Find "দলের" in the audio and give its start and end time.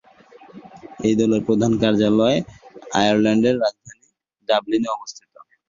1.19-1.41